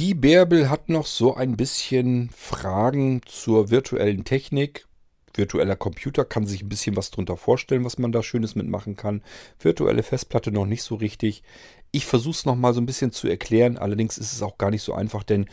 [0.00, 4.86] Die Bärbel hat noch so ein bisschen Fragen zur virtuellen Technik.
[5.34, 9.22] Virtueller Computer kann sich ein bisschen was drunter vorstellen, was man da Schönes mitmachen kann.
[9.58, 11.42] Virtuelle Festplatte noch nicht so richtig.
[11.90, 13.76] Ich versuche es nochmal so ein bisschen zu erklären.
[13.76, 15.44] Allerdings ist es auch gar nicht so einfach, denn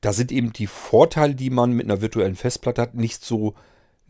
[0.00, 3.56] da sind eben die Vorteile, die man mit einer virtuellen Festplatte hat, nicht so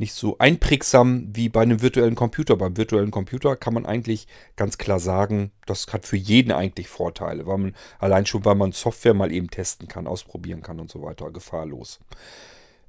[0.03, 2.57] nicht so einprägsam wie bei einem virtuellen Computer.
[2.57, 4.27] Beim virtuellen Computer kann man eigentlich
[4.57, 8.73] ganz klar sagen, das hat für jeden eigentlich Vorteile, weil man allein schon, weil man
[8.73, 12.01] Software mal eben testen kann, ausprobieren kann und so weiter, gefahrlos.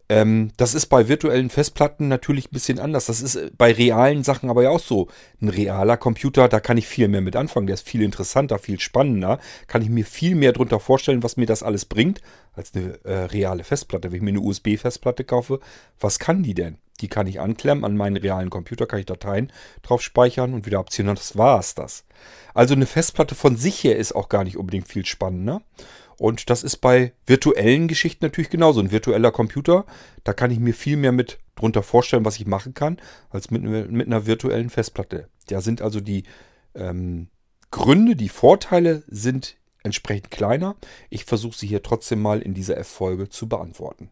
[0.09, 3.05] Ähm, das ist bei virtuellen Festplatten natürlich ein bisschen anders.
[3.05, 5.07] Das ist äh, bei realen Sachen aber ja auch so.
[5.39, 7.67] Ein realer Computer, da kann ich viel mehr mit anfangen.
[7.67, 9.39] Der ist viel interessanter, viel spannender.
[9.67, 12.21] Kann ich mir viel mehr darunter vorstellen, was mir das alles bringt,
[12.53, 14.11] als eine äh, reale Festplatte.
[14.11, 15.59] Wenn ich mir eine USB-Festplatte kaufe,
[15.99, 16.79] was kann die denn?
[17.01, 19.51] Die kann ich anklemmen, an meinen realen Computer kann ich Dateien
[19.81, 22.05] drauf speichern und wieder abziehen und das war es das.
[22.53, 25.61] Also eine Festplatte von sich her ist auch gar nicht unbedingt viel spannender.
[26.17, 28.79] Und das ist bei virtuellen Geschichten natürlich genauso.
[28.79, 29.85] Ein virtueller Computer,
[30.23, 32.97] da kann ich mir viel mehr mit drunter vorstellen, was ich machen kann,
[33.29, 35.27] als mit, mit einer virtuellen Festplatte.
[35.47, 36.23] Da sind also die
[36.75, 37.29] ähm,
[37.71, 40.75] Gründe, die Vorteile sind entsprechend kleiner.
[41.09, 44.09] Ich versuche sie hier trotzdem mal in dieser F-Folge zu beantworten.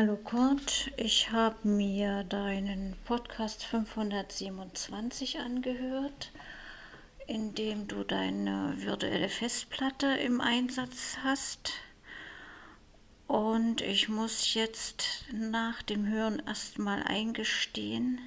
[0.00, 6.30] Hallo Kurt, ich habe mir deinen Podcast 527 angehört,
[7.26, 11.72] in dem du deine virtuelle Festplatte im Einsatz hast.
[13.26, 18.20] Und ich muss jetzt nach dem Hören erstmal eingestehen,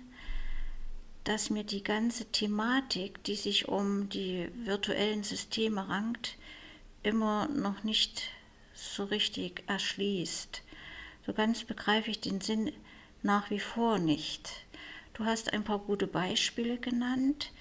[1.24, 6.36] dass mir die ganze Thematik, die sich um die virtuellen Systeme rankt,
[7.02, 8.24] immer noch nicht
[8.74, 10.64] so richtig erschließt.
[11.34, 12.72] Ganz begreife ich den Sinn
[13.24, 14.52] nach wie vor nicht.
[15.14, 17.52] Du hast ein paar gute Beispiele genannt,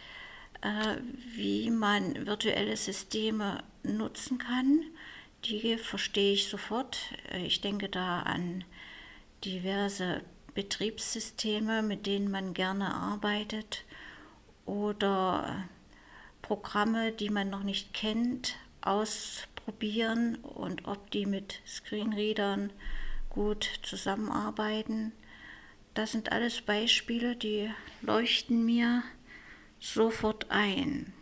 [0.63, 0.97] äh,
[1.35, 4.83] wie man virtuelle Systeme nutzen kann.
[5.45, 6.99] Die verstehe ich sofort.
[7.45, 8.65] Ich denke da an
[9.45, 10.23] diverse
[10.55, 13.85] Betriebssysteme, mit denen man gerne arbeitet
[14.67, 15.65] oder
[16.43, 22.73] Programme, die man noch nicht kennt, ausprobieren und ob die mit Screenreadern
[23.31, 25.13] gut zusammenarbeiten.
[25.95, 27.71] Das sind alles Beispiele, die
[28.03, 29.03] leuchten mir
[29.81, 31.13] sofort ein.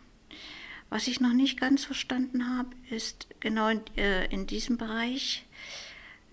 [0.89, 5.45] Was ich noch nicht ganz verstanden habe, ist genau in, äh, in diesem Bereich.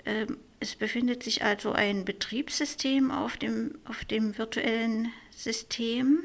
[0.04, 0.26] Äh,
[0.60, 6.22] es befindet sich also ein Betriebssystem auf dem, auf dem virtuellen System.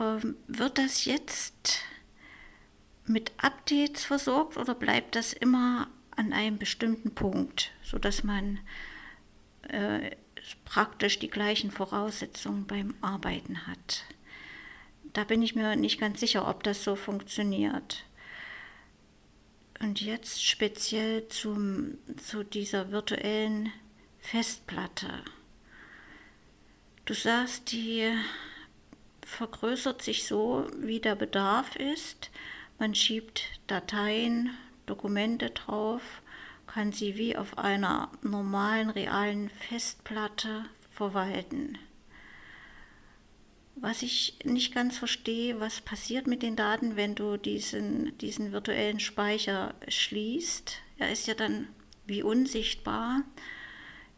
[0.00, 1.82] Ähm, wird das jetzt
[3.04, 8.58] mit Updates versorgt oder bleibt das immer an einem bestimmten Punkt, sodass man
[9.68, 10.10] äh,
[10.64, 14.04] praktisch die gleichen Voraussetzungen beim Arbeiten hat.
[15.12, 18.04] Da bin ich mir nicht ganz sicher, ob das so funktioniert.
[19.80, 23.72] Und jetzt speziell zum, zu dieser virtuellen
[24.18, 25.22] Festplatte.
[27.04, 28.10] Du sagst, die
[29.22, 32.30] vergrößert sich so, wie der Bedarf ist.
[32.78, 34.50] Man schiebt Dateien
[34.88, 36.02] Dokumente drauf,
[36.66, 41.78] kann sie wie auf einer normalen realen Festplatte verwalten.
[43.76, 48.98] Was ich nicht ganz verstehe, was passiert mit den Daten, wenn du diesen, diesen virtuellen
[48.98, 50.78] Speicher schließt.
[50.98, 51.68] Er ist ja dann
[52.04, 53.22] wie unsichtbar.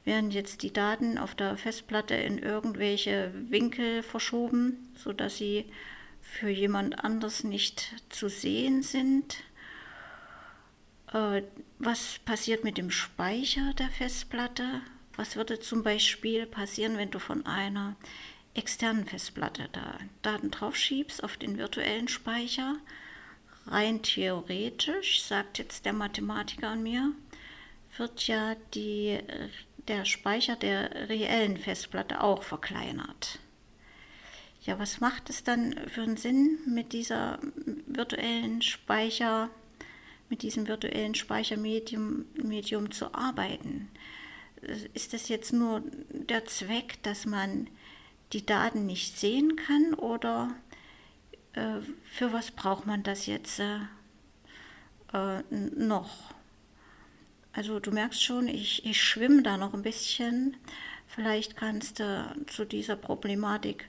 [0.05, 5.67] Werden jetzt die Daten auf der Festplatte in irgendwelche Winkel verschoben, sodass sie
[6.23, 9.45] für jemand anders nicht zu sehen sind?
[11.13, 11.43] Äh,
[11.79, 14.83] was passiert mit dem Speicher der Festplatte?
[15.17, 17.97] Was würde zum Beispiel passieren, wenn du von einer
[18.55, 22.77] externen Festplatte da Daten draufschiebst auf den virtuellen Speicher?
[23.67, 27.13] Rein theoretisch, sagt jetzt der Mathematiker an mir,
[27.97, 29.19] wird ja die,
[29.89, 33.39] der Speicher der reellen Festplatte auch verkleinert.
[34.63, 37.39] Ja, was macht es dann für einen Sinn, mit dieser
[37.87, 39.51] virtuellen Speicher
[40.31, 43.91] mit diesem virtuellen Speichermedium Medium zu arbeiten.
[44.95, 47.69] Ist das jetzt nur der Zweck, dass man
[48.33, 50.55] die Daten nicht sehen kann oder
[51.55, 53.81] äh, für was braucht man das jetzt äh,
[55.13, 56.33] äh, noch?
[57.53, 60.57] Also du merkst schon, ich, ich schwimme da noch ein bisschen.
[61.09, 63.89] Vielleicht kannst du zu dieser Problematik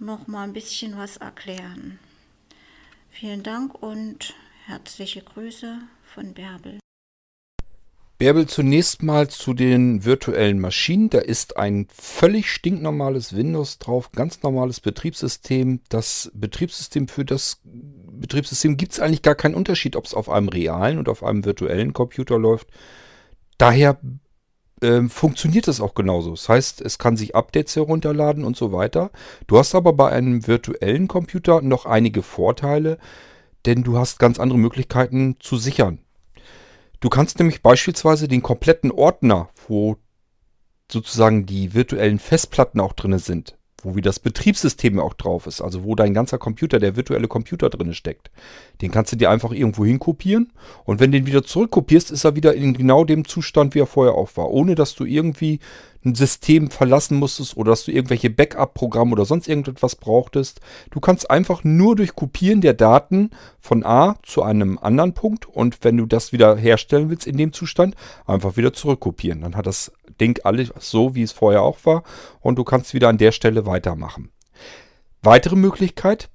[0.00, 2.00] noch mal ein bisschen was erklären.
[3.10, 4.34] Vielen Dank und
[4.66, 6.80] herzliche Grüße von Bärbel.
[8.18, 11.08] Bärbel, zunächst mal zu den virtuellen Maschinen.
[11.10, 15.80] Da ist ein völlig stinknormales Windows drauf, ganz normales Betriebssystem.
[15.88, 20.48] Das Betriebssystem für das Betriebssystem gibt es eigentlich gar keinen Unterschied, ob es auf einem
[20.48, 22.68] realen oder auf einem virtuellen Computer läuft.
[23.58, 24.00] Daher
[24.80, 26.30] äh, funktioniert es auch genauso.
[26.30, 29.10] Das heißt, es kann sich Updates herunterladen und so weiter.
[29.46, 32.98] Du hast aber bei einem virtuellen Computer noch einige Vorteile,
[33.66, 35.98] denn du hast ganz andere Möglichkeiten zu sichern.
[37.00, 39.96] Du kannst nämlich beispielsweise den kompletten Ordner, wo
[40.90, 45.84] sozusagen die virtuellen Festplatten auch drin sind, wo wie das Betriebssystem auch drauf ist, also
[45.84, 48.30] wo dein ganzer Computer, der virtuelle Computer drin steckt.
[48.82, 50.52] Den kannst du dir einfach irgendwo hin kopieren
[50.84, 53.86] und wenn du den wieder zurückkopierst, ist er wieder in genau dem Zustand, wie er
[53.86, 55.60] vorher auch war, ohne dass du irgendwie
[56.04, 60.60] ein System verlassen musstest oder dass du irgendwelche Backup-Programme oder sonst irgendetwas brauchtest.
[60.90, 63.30] Du kannst einfach nur durch Kopieren der Daten
[63.60, 67.52] von A zu einem anderen Punkt und wenn du das wieder herstellen willst in dem
[67.52, 67.96] Zustand,
[68.26, 69.42] einfach wieder zurückkopieren.
[69.42, 72.02] Dann hat das Ding alles so, wie es vorher auch war
[72.40, 74.30] und du kannst wieder an der Stelle weitermachen.
[75.22, 76.30] Weitere Möglichkeit,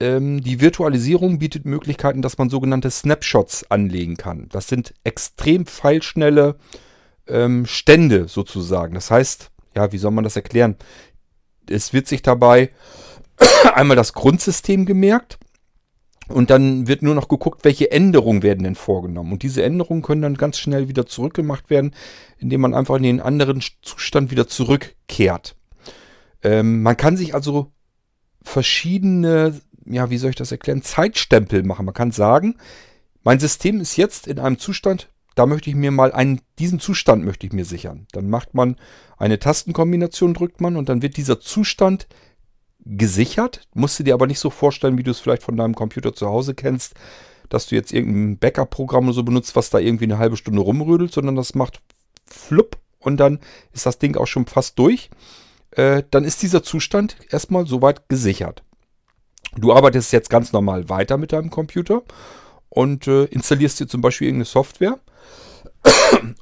[0.00, 4.48] ähm, die Virtualisierung bietet Möglichkeiten, dass man sogenannte Snapshots anlegen kann.
[4.50, 6.56] Das sind extrem feilschnelle
[7.26, 8.94] ähm, Stände sozusagen.
[8.94, 10.76] Das heißt, ja, wie soll man das erklären?
[11.68, 12.70] Es wird sich dabei
[13.74, 15.38] einmal das Grundsystem gemerkt
[16.28, 19.32] und dann wird nur noch geguckt, welche Änderungen werden denn vorgenommen.
[19.32, 21.94] Und diese Änderungen können dann ganz schnell wieder zurückgemacht werden,
[22.38, 25.56] indem man einfach in den anderen Zustand wieder zurückkehrt.
[26.42, 27.72] Ähm, man kann sich also
[28.42, 31.86] verschiedene, ja, wie soll ich das erklären, Zeitstempel machen.
[31.86, 32.56] Man kann sagen,
[33.24, 37.24] mein System ist jetzt in einem Zustand, da möchte ich mir mal einen, diesen Zustand
[37.24, 38.06] möchte ich mir sichern.
[38.12, 38.76] Dann macht man
[39.16, 42.08] eine Tastenkombination, drückt man und dann wird dieser Zustand
[42.88, 43.66] gesichert.
[43.74, 46.28] Musst du dir aber nicht so vorstellen, wie du es vielleicht von deinem Computer zu
[46.28, 46.94] Hause kennst,
[47.48, 51.12] dass du jetzt irgendein Backup-Programm oder so benutzt, was da irgendwie eine halbe Stunde rumrödelt,
[51.12, 51.80] sondern das macht
[52.26, 53.40] flupp und dann
[53.72, 55.10] ist das Ding auch schon fast durch.
[55.70, 58.62] Äh, dann ist dieser Zustand erstmal soweit gesichert.
[59.56, 62.02] Du arbeitest jetzt ganz normal weiter mit deinem Computer
[62.68, 64.98] und äh, installierst dir zum Beispiel irgendeine Software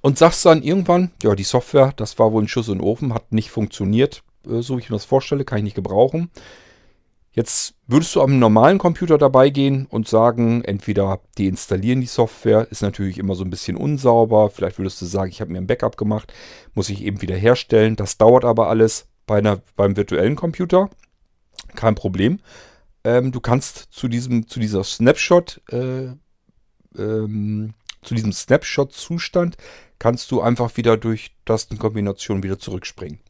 [0.03, 3.15] und sagst dann irgendwann, ja, die Software, das war wohl ein Schuss in den Ofen,
[3.15, 6.31] hat nicht funktioniert, so wie ich mir das vorstelle, kann ich nicht gebrauchen.
[7.37, 12.81] Jetzt würdest du am normalen Computer dabei gehen und sagen, entweder deinstallieren die Software, ist
[12.81, 14.49] natürlich immer so ein bisschen unsauber.
[14.49, 16.33] Vielleicht würdest du sagen, ich habe mir ein Backup gemacht,
[16.75, 17.95] muss ich eben wieder herstellen.
[17.95, 20.89] Das dauert aber alles bei einer, beim virtuellen Computer.
[21.75, 22.41] Kein Problem.
[23.05, 26.13] Ähm, du kannst zu diesem, zu dieser Snapshot, äh,
[26.97, 29.59] ähm, zu diesem Snapshot-Zustand,
[29.99, 33.21] kannst du einfach wieder durch Tastenkombination wieder zurückspringen.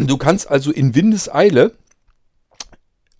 [0.00, 1.74] Du kannst also in Windeseile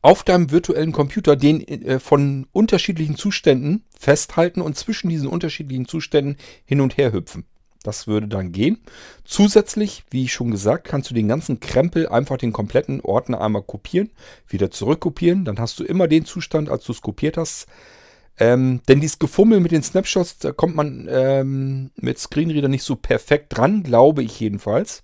[0.00, 6.36] auf deinem virtuellen Computer den äh, von unterschiedlichen Zuständen festhalten und zwischen diesen unterschiedlichen Zuständen
[6.64, 7.44] hin und her hüpfen.
[7.82, 8.78] Das würde dann gehen.
[9.24, 14.10] Zusätzlich, wie schon gesagt, kannst du den ganzen Krempel einfach den kompletten Ordner einmal kopieren,
[14.48, 15.44] wieder zurückkopieren.
[15.44, 17.66] Dann hast du immer den Zustand, als du es kopiert hast.
[18.38, 22.94] Ähm, denn dieses Gefummel mit den Snapshots, da kommt man ähm, mit Screenreader nicht so
[22.94, 25.02] perfekt dran, glaube ich jedenfalls.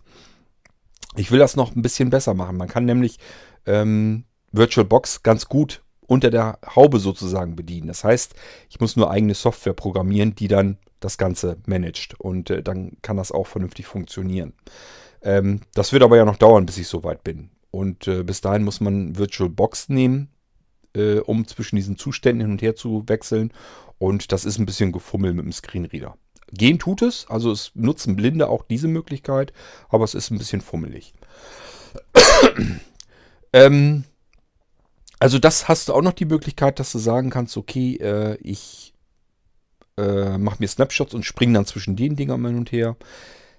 [1.17, 2.57] Ich will das noch ein bisschen besser machen.
[2.57, 3.19] Man kann nämlich
[3.67, 7.89] ähm, VirtualBox ganz gut unter der Haube sozusagen bedienen.
[7.89, 8.35] Das heißt,
[8.69, 12.19] ich muss nur eigene Software programmieren, die dann das Ganze managt.
[12.19, 14.55] Und äh, dann kann das auch vernünftig funktionieren.
[15.23, 17.51] Ähm, das wird aber ja noch dauern, bis ich soweit bin.
[17.71, 20.29] Und äh, bis dahin muss man VirtualBox nehmen,
[20.95, 23.53] äh, um zwischen diesen Zuständen hin und her zu wechseln.
[23.99, 26.17] Und das ist ein bisschen Gefummel mit dem Screenreader.
[26.53, 29.53] Gehen tut es, also es nutzen Blinde auch diese Möglichkeit,
[29.89, 31.15] aber es ist ein bisschen fummelig.
[33.53, 34.05] ähm,
[35.19, 38.95] also das hast du auch noch die Möglichkeit, dass du sagen kannst, okay, äh, ich
[39.97, 42.97] äh, mache mir Snapshots und springe dann zwischen den Dingern hin und her.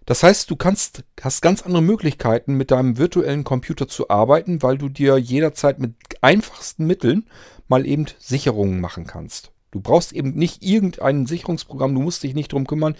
[0.05, 4.77] Das heißt, du kannst, hast ganz andere Möglichkeiten, mit deinem virtuellen Computer zu arbeiten, weil
[4.77, 7.27] du dir jederzeit mit einfachsten Mitteln
[7.67, 9.51] mal eben Sicherungen machen kannst.
[9.75, 12.95] Du brauchst eben nicht irgendein Sicherungsprogramm, du musst dich nicht drum kümmern,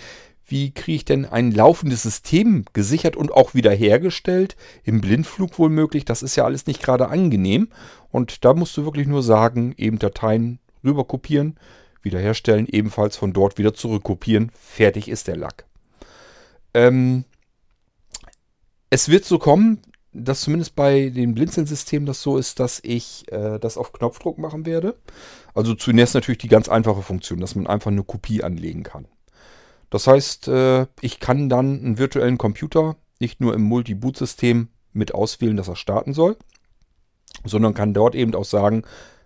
[0.45, 4.57] wie kriege ich denn ein laufendes System gesichert und auch wiederhergestellt?
[4.83, 7.69] Im Blindflug wohl möglich, das ist ja alles nicht gerade angenehm.
[8.11, 11.57] Und da musst du wirklich nur sagen, eben Dateien rüber kopieren,
[12.01, 14.51] wiederherstellen, ebenfalls von dort wieder zurückkopieren.
[14.53, 15.63] Fertig ist der Lack.
[16.73, 17.23] Ähm,
[18.89, 19.79] es wird so kommen,
[20.15, 24.65] dass zumindest bei dem Blinzeln-System das so ist, dass ich äh, das auf Knopfdruck machen
[24.65, 24.95] werde.
[25.53, 29.07] Also zunächst natürlich die ganz einfache Funktion, dass man einfach eine Kopie anlegen kann.
[29.89, 35.57] Das heißt, äh, ich kann dann einen virtuellen Computer nicht nur im Multi-Boot-System mit auswählen,
[35.57, 36.37] dass er starten soll,
[37.43, 38.83] sondern kann dort eben auch sagen,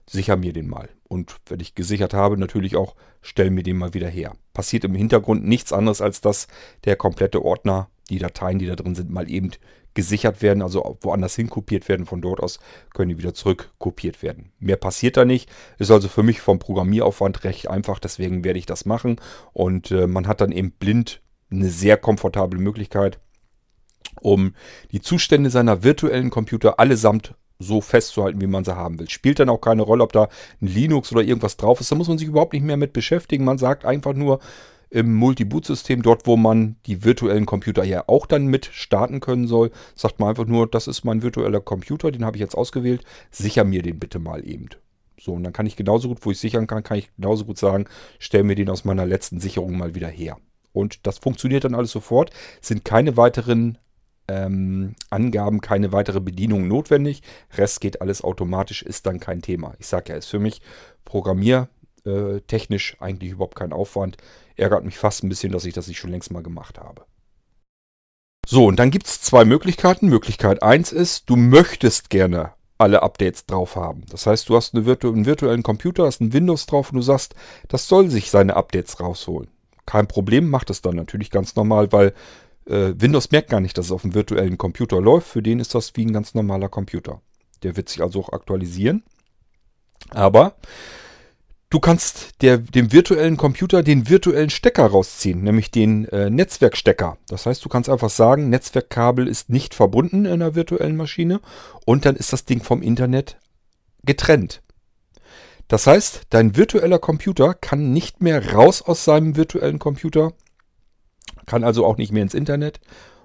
[0.08, 0.90] sicher mir den mal.
[1.08, 4.36] Und wenn ich gesichert habe, natürlich auch, stell mir den mal wieder her.
[4.54, 6.48] Passiert im Hintergrund nichts anderes, als dass
[6.86, 9.52] der komplette Ordner, die Dateien, die da drin sind, mal eben
[9.94, 12.06] gesichert werden, also woanders hin kopiert werden.
[12.06, 12.60] Von dort aus
[12.94, 14.52] können die wieder zurück kopiert werden.
[14.60, 15.50] Mehr passiert da nicht.
[15.78, 19.20] Ist also für mich vom Programmieraufwand recht einfach, deswegen werde ich das machen.
[19.54, 23.20] Und äh, man hat dann eben blind eine sehr komfortable Möglichkeit,
[24.22, 24.54] um
[24.92, 29.10] die Zustände seiner virtuellen Computer allesamt so festzuhalten, wie man sie haben will.
[29.10, 30.30] Spielt dann auch keine Rolle, ob da
[30.62, 31.92] ein Linux oder irgendwas drauf ist.
[31.92, 33.44] Da muss man sich überhaupt nicht mehr mit beschäftigen.
[33.44, 34.40] Man sagt einfach nur
[34.90, 39.72] im Multi-Boot-System, dort wo man die virtuellen Computer ja auch dann mit starten können soll,
[39.96, 43.64] sagt man einfach nur, das ist mein virtueller Computer, den habe ich jetzt ausgewählt, sicher
[43.64, 44.70] mir den bitte mal eben.
[45.20, 47.58] So, und dann kann ich genauso gut, wo ich sichern kann, kann ich genauso gut
[47.58, 47.86] sagen,
[48.20, 50.38] stell mir den aus meiner letzten Sicherung mal wieder her.
[50.72, 52.32] Und das funktioniert dann alles sofort,
[52.62, 53.78] sind keine weiteren
[54.28, 57.22] ähm, Angaben, keine weitere Bedienung notwendig.
[57.58, 59.74] Rest geht alles automatisch, ist dann kein Thema.
[59.80, 60.62] Ich sage ja, ist für mich
[61.04, 62.42] programmiertechnisch äh,
[63.00, 64.18] eigentlich überhaupt kein Aufwand.
[64.56, 67.06] Ärgert mich fast ein bisschen, dass ich das nicht schon längst mal gemacht habe.
[68.48, 70.08] So, und dann gibt es zwei Möglichkeiten.
[70.08, 74.06] Möglichkeit 1 ist, du möchtest gerne alle Updates drauf haben.
[74.10, 77.02] Das heißt, du hast eine virtu einen virtuellen Computer, hast ein Windows drauf und du
[77.02, 77.36] sagst,
[77.68, 79.50] das soll sich seine Updates rausholen.
[79.86, 82.14] Kein Problem, macht es dann natürlich ganz normal, weil
[82.66, 85.28] äh, Windows merkt gar nicht, dass es auf einem virtuellen Computer läuft.
[85.28, 87.22] Für den ist das wie ein ganz normaler Computer.
[87.64, 89.04] Der wird sich also auch aktualisieren.
[90.12, 90.56] Aber
[91.70, 97.18] du kannst der, dem virtuellen Computer den virtuellen Stecker rausziehen, nämlich den äh, Netzwerkstecker.
[97.28, 101.42] Das heißt, du kannst einfach sagen, Netzwerkkabel ist nicht verbunden in einer virtuellen Maschine
[101.86, 103.38] und dann ist das Ding vom Internet
[104.04, 104.62] getrennt.
[105.68, 110.34] Das heißt, dein virtueller Computer kann nicht mehr raus aus seinem virtuellen Computer
[111.50, 112.80] kann also auch nicht mehr ins Internet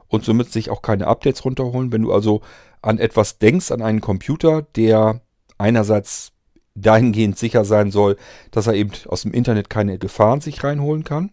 [0.08, 1.92] und somit sich auch keine Updates runterholen.
[1.92, 2.40] Wenn du also
[2.82, 5.20] an etwas denkst, an einen Computer, der
[5.58, 6.32] einerseits
[6.74, 8.16] dahingehend sicher sein soll,
[8.50, 11.30] dass er eben aus dem Internet keine Gefahren sich reinholen kann,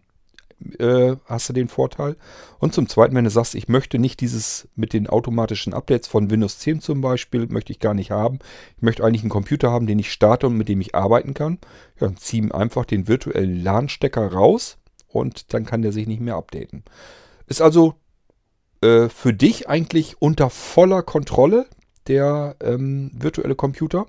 [0.77, 2.15] äh, hast du den Vorteil.
[2.59, 6.29] Und zum Zweiten, wenn du sagst, ich möchte nicht dieses mit den automatischen Updates von
[6.29, 8.39] Windows 10 zum Beispiel, möchte ich gar nicht haben.
[8.77, 11.57] Ich möchte eigentlich einen Computer haben, den ich starte und mit dem ich arbeiten kann.
[11.99, 16.21] Ja, dann zieh ihm einfach den virtuellen LAN-Stecker raus und dann kann der sich nicht
[16.21, 16.83] mehr updaten.
[17.47, 17.95] Ist also
[18.81, 21.65] äh, für dich eigentlich unter voller Kontrolle
[22.07, 24.05] der ähm, virtuelle Computer.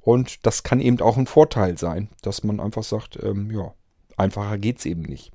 [0.00, 3.74] Und das kann eben auch ein Vorteil sein, dass man einfach sagt, ähm, ja,
[4.16, 5.32] einfacher geht es eben nicht.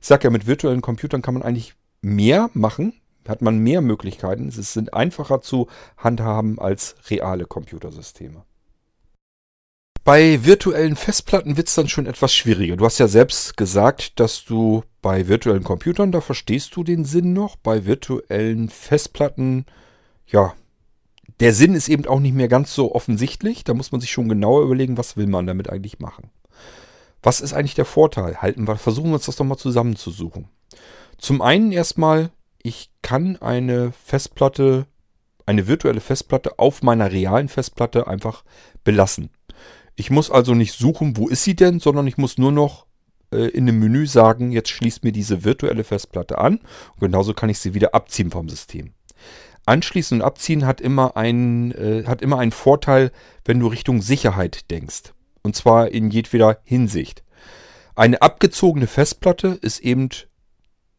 [0.00, 2.94] Ich sage ja, mit virtuellen Computern kann man eigentlich mehr machen,
[3.26, 4.48] hat man mehr Möglichkeiten.
[4.48, 8.44] Es sind einfacher zu handhaben als reale Computersysteme.
[10.04, 12.76] Bei virtuellen Festplatten wird es dann schon etwas schwieriger.
[12.76, 17.32] Du hast ja selbst gesagt, dass du bei virtuellen Computern, da verstehst du den Sinn
[17.32, 17.56] noch.
[17.56, 19.66] Bei virtuellen Festplatten,
[20.28, 20.54] ja,
[21.40, 23.64] der Sinn ist eben auch nicht mehr ganz so offensichtlich.
[23.64, 26.30] Da muss man sich schon genauer überlegen, was will man damit eigentlich machen.
[27.22, 28.40] Was ist eigentlich der Vorteil?
[28.40, 30.48] Halten wir, versuchen wir uns das doch mal zusammenzusuchen.
[31.18, 32.30] Zum einen erstmal,
[32.62, 34.86] ich kann eine Festplatte,
[35.44, 38.44] eine virtuelle Festplatte auf meiner realen Festplatte einfach
[38.84, 39.30] belassen.
[39.94, 42.86] Ich muss also nicht suchen, wo ist sie denn, sondern ich muss nur noch
[43.32, 46.58] äh, in dem Menü sagen, jetzt schließt mir diese virtuelle Festplatte an.
[46.94, 48.92] Und genauso kann ich sie wieder abziehen vom System.
[49.66, 53.10] Anschließen und abziehen hat immer, einen, äh, hat immer einen Vorteil,
[53.44, 55.12] wenn du Richtung Sicherheit denkst.
[55.42, 57.22] Und zwar in jedweder Hinsicht.
[57.94, 60.08] Eine abgezogene Festplatte ist eben,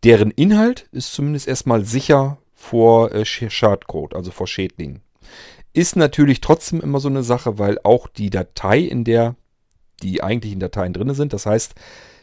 [0.03, 5.01] deren Inhalt ist zumindest erstmal sicher vor äh, Schadcode, also vor Schädlingen.
[5.73, 9.35] Ist natürlich trotzdem immer so eine Sache, weil auch die Datei, in der
[10.03, 11.75] die eigentlichen Dateien drin sind, das heißt,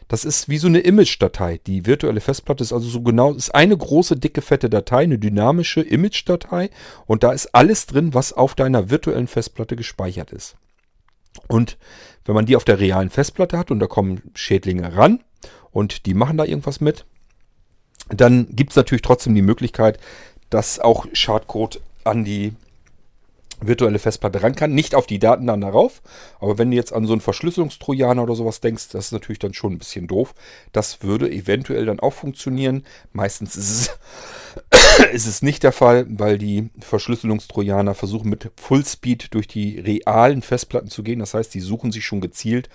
[0.07, 1.59] das ist wie so eine Image-Datei.
[1.65, 5.81] Die virtuelle Festplatte ist also so genau, ist eine große, dicke, fette Datei, eine dynamische
[5.81, 6.69] Image-Datei
[7.05, 10.55] und da ist alles drin, was auf deiner virtuellen Festplatte gespeichert ist.
[11.47, 11.77] Und
[12.25, 15.23] wenn man die auf der realen Festplatte hat und da kommen Schädlinge ran
[15.71, 17.05] und die machen da irgendwas mit,
[18.09, 19.99] dann gibt es natürlich trotzdem die Möglichkeit,
[20.49, 22.53] dass auch Schadcode an die
[23.67, 24.73] virtuelle Festplatte ran kann.
[24.73, 26.01] Nicht auf die Daten dann darauf,
[26.39, 29.53] aber wenn du jetzt an so einen Verschlüsselungstrojaner oder sowas denkst, das ist natürlich dann
[29.53, 30.33] schon ein bisschen doof.
[30.71, 32.83] Das würde eventuell dann auch funktionieren.
[33.13, 33.69] Meistens ist
[34.69, 40.41] es, ist es nicht der Fall, weil die Verschlüsselungstrojaner versuchen mit Fullspeed durch die realen
[40.41, 41.19] Festplatten zu gehen.
[41.19, 42.69] Das heißt, die suchen sich schon gezielt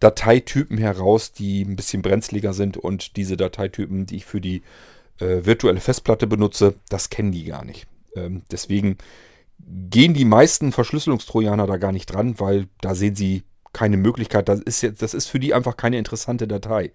[0.00, 4.62] Dateitypen heraus, die ein bisschen brenzliger sind und diese Dateitypen, die ich für die
[5.18, 7.86] äh, virtuelle Festplatte benutze, das kennen die gar nicht.
[8.14, 8.98] Ähm, deswegen
[9.58, 14.48] gehen die meisten Verschlüsselungstrojaner da gar nicht dran, weil da sehen sie keine Möglichkeit.
[14.48, 16.92] Das ist, jetzt, das ist für die einfach keine interessante Datei.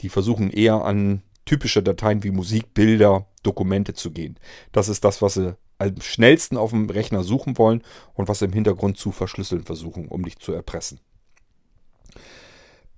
[0.00, 4.38] Die versuchen eher an typische Dateien wie Musik, Bilder, Dokumente zu gehen.
[4.72, 7.82] Das ist das, was sie am schnellsten auf dem Rechner suchen wollen
[8.14, 11.00] und was im Hintergrund zu verschlüsseln versuchen, um dich zu erpressen.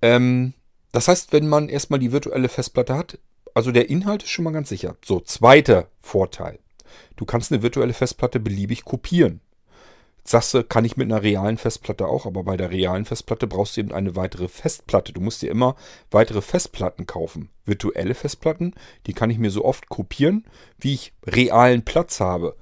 [0.01, 0.53] Ähm,
[0.91, 3.19] das heißt, wenn man erstmal die virtuelle Festplatte hat,
[3.53, 4.95] also der Inhalt ist schon mal ganz sicher.
[5.03, 6.59] So, zweiter Vorteil.
[7.15, 9.41] Du kannst eine virtuelle Festplatte beliebig kopieren.
[10.23, 13.77] sagst du, kann ich mit einer realen Festplatte auch, aber bei der realen Festplatte brauchst
[13.77, 15.13] du eben eine weitere Festplatte.
[15.13, 15.75] Du musst dir immer
[16.11, 17.49] weitere Festplatten kaufen.
[17.65, 18.73] Virtuelle Festplatten,
[19.05, 20.45] die kann ich mir so oft kopieren,
[20.79, 22.55] wie ich realen Platz habe.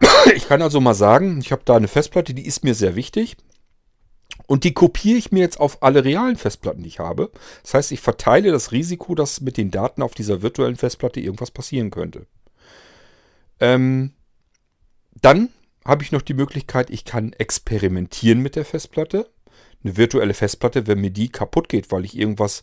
[0.34, 3.36] Ich kann also mal sagen, ich habe da eine Festplatte, die ist mir sehr wichtig.
[4.46, 7.30] Und die kopiere ich mir jetzt auf alle realen Festplatten, die ich habe.
[7.62, 11.50] Das heißt, ich verteile das Risiko, dass mit den Daten auf dieser virtuellen Festplatte irgendwas
[11.50, 12.26] passieren könnte.
[13.64, 14.12] Ähm,
[15.22, 15.48] dann
[15.86, 19.30] habe ich noch die Möglichkeit, ich kann experimentieren mit der Festplatte.
[19.82, 22.62] Eine virtuelle Festplatte, wenn mir die kaputt geht, weil ich irgendwas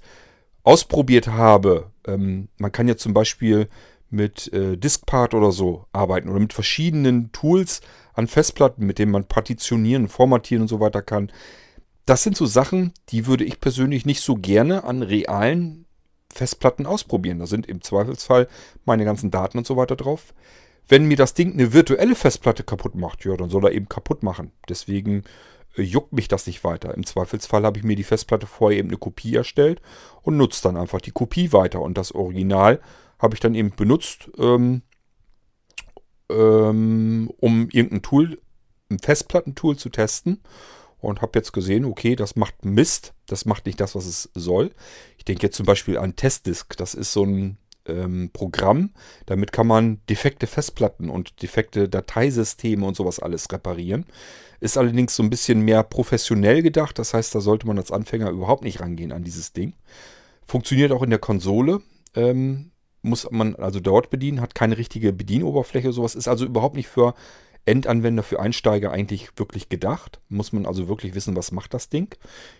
[0.61, 1.89] ausprobiert habe.
[2.05, 3.67] Ähm, man kann ja zum Beispiel
[4.11, 7.81] mit äh, Diskpart oder so arbeiten oder mit verschiedenen Tools
[8.13, 11.31] an Festplatten, mit denen man partitionieren, formatieren und so weiter kann.
[12.05, 15.85] Das sind so Sachen, die würde ich persönlich nicht so gerne an realen
[16.31, 17.39] Festplatten ausprobieren.
[17.39, 18.47] Da sind im Zweifelsfall
[18.85, 20.33] meine ganzen Daten und so weiter drauf.
[20.87, 24.23] Wenn mir das Ding eine virtuelle Festplatte kaputt macht, ja, dann soll er eben kaputt
[24.23, 24.51] machen.
[24.67, 25.23] Deswegen
[25.75, 26.93] äh, juckt mich das nicht weiter.
[26.93, 29.81] Im Zweifelsfall habe ich mir die Festplatte vorher eben eine Kopie erstellt
[30.21, 31.81] und nutze dann einfach die Kopie weiter.
[31.81, 32.81] Und das Original
[33.19, 34.81] habe ich dann eben benutzt, ähm,
[36.29, 38.39] ähm, um irgendein Tool,
[38.89, 40.41] ein Festplattentool zu testen
[40.99, 44.71] und habe jetzt gesehen, okay, das macht Mist, das macht nicht das, was es soll.
[45.17, 47.57] Ich denke jetzt zum Beispiel an Testdisk, das ist so ein
[47.91, 48.91] ähm, Programm,
[49.25, 54.05] damit kann man defekte Festplatten und defekte Dateisysteme und sowas alles reparieren.
[54.59, 58.29] Ist allerdings so ein bisschen mehr professionell gedacht, das heißt, da sollte man als Anfänger
[58.29, 59.73] überhaupt nicht rangehen an dieses Ding.
[60.45, 61.81] Funktioniert auch in der Konsole.
[62.15, 62.71] Ähm,
[63.01, 67.15] muss man also dort bedienen, hat keine richtige Bedienoberfläche, sowas ist also überhaupt nicht für
[67.65, 70.19] Endanwender für Einsteiger eigentlich wirklich gedacht.
[70.29, 72.15] Muss man also wirklich wissen, was macht das Ding.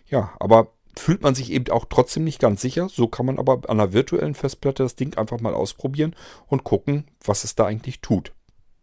[0.07, 2.89] Ja, aber fühlt man sich eben auch trotzdem nicht ganz sicher.
[2.89, 6.15] So kann man aber an einer virtuellen Festplatte das Ding einfach mal ausprobieren
[6.47, 8.34] und gucken, was es da eigentlich tut.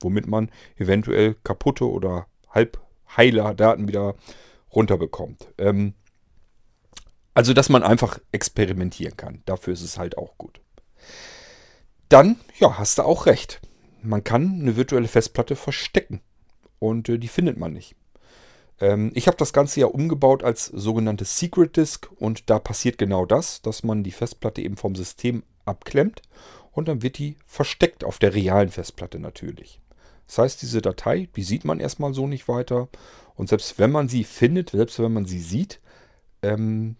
[0.00, 2.80] Womit man eventuell kaputte oder halb
[3.16, 4.14] heile Daten wieder
[4.74, 5.48] runterbekommt.
[5.58, 5.94] Ähm,
[7.34, 9.42] also, dass man einfach experimentieren kann.
[9.44, 10.60] Dafür ist es halt auch gut.
[12.08, 13.60] Dann, ja, hast du auch recht
[14.02, 16.20] man kann eine virtuelle Festplatte verstecken
[16.78, 17.94] und äh, die findet man nicht.
[18.80, 23.26] Ähm, ich habe das Ganze ja umgebaut als sogenannte Secret Disk und da passiert genau
[23.26, 26.22] das, dass man die Festplatte eben vom System abklemmt
[26.72, 29.80] und dann wird die versteckt auf der realen Festplatte natürlich.
[30.26, 32.88] Das heißt, diese Datei, die sieht man erstmal so nicht weiter
[33.34, 35.80] und selbst wenn man sie findet, selbst wenn man sie sieht,
[36.42, 36.96] ähm,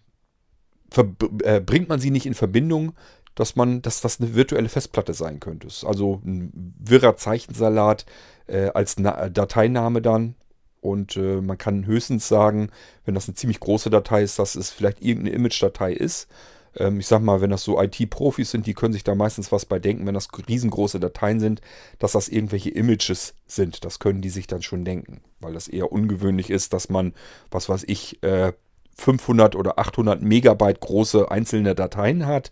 [1.43, 2.93] äh, bringt man sie nicht in Verbindung
[3.39, 5.69] dass man, dass das eine virtuelle Festplatte sein könnte.
[5.87, 8.05] Also ein wirrer Zeichensalat
[8.47, 10.35] äh, als Na Dateiname dann.
[10.81, 12.69] Und äh, man kann höchstens sagen,
[13.05, 16.27] wenn das eine ziemlich große Datei ist, dass es vielleicht irgendeine Image-Datei ist.
[16.75, 19.65] Ähm, ich sag mal, wenn das so IT-Profis sind, die können sich da meistens was
[19.65, 21.61] bei denken, wenn das riesengroße Dateien sind,
[21.99, 23.83] dass das irgendwelche Images sind.
[23.83, 27.13] Das können die sich dann schon denken, weil das eher ungewöhnlich ist, dass man,
[27.51, 28.53] was weiß ich, äh,
[28.95, 32.51] 500 oder 800 Megabyte große einzelne Dateien hat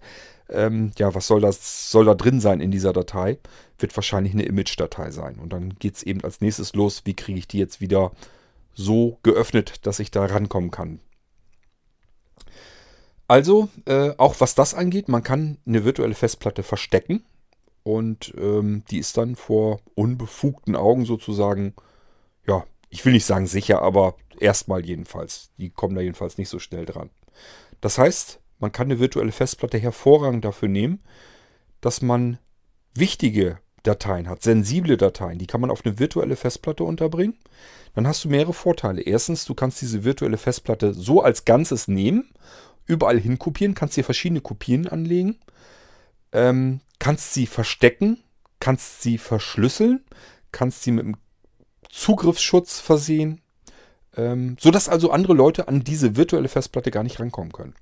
[0.49, 3.37] ähm, ja, was soll das, soll da drin sein in dieser Datei?
[3.79, 5.39] Wird wahrscheinlich eine Image-Datei sein.
[5.39, 8.11] Und dann geht es eben als nächstes los, wie kriege ich die jetzt wieder
[8.73, 10.99] so geöffnet, dass ich da rankommen kann.
[13.27, 17.25] Also, äh, auch was das angeht, man kann eine virtuelle Festplatte verstecken
[17.83, 21.73] und ähm, die ist dann vor unbefugten Augen sozusagen,
[22.47, 25.51] ja, ich will nicht sagen sicher, aber erstmal jedenfalls.
[25.57, 27.09] Die kommen da jedenfalls nicht so schnell dran.
[27.81, 31.01] Das heißt, man kann eine virtuelle Festplatte hervorragend dafür nehmen,
[31.81, 32.39] dass man
[32.93, 35.37] wichtige Dateien hat, sensible Dateien.
[35.37, 37.37] Die kann man auf eine virtuelle Festplatte unterbringen.
[37.93, 39.01] Dann hast du mehrere Vorteile.
[39.01, 42.29] Erstens, du kannst diese virtuelle Festplatte so als Ganzes nehmen,
[42.85, 45.37] überall hin kopieren, kannst dir verschiedene Kopien anlegen,
[46.31, 48.23] ähm, kannst sie verstecken,
[48.59, 50.03] kannst sie verschlüsseln,
[50.51, 51.17] kannst sie mit einem
[51.89, 53.41] Zugriffsschutz versehen,
[54.15, 57.75] ähm, sodass also andere Leute an diese virtuelle Festplatte gar nicht rankommen können.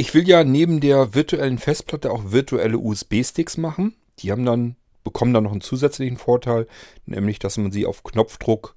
[0.00, 3.96] Ich will ja neben der virtuellen Festplatte auch virtuelle USB-Sticks machen.
[4.20, 6.68] Die haben dann, bekommen dann noch einen zusätzlichen Vorteil,
[7.04, 8.76] nämlich dass man sie auf Knopfdruck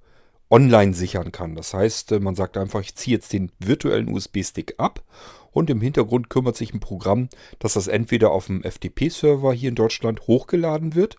[0.49, 1.53] online sichern kann.
[1.53, 5.03] Das heißt, äh, man sagt einfach, ich ziehe jetzt den virtuellen USB-Stick ab
[5.51, 7.29] und im Hintergrund kümmert sich ein Programm,
[7.59, 11.17] dass das entweder auf dem FTP-Server hier in Deutschland hochgeladen wird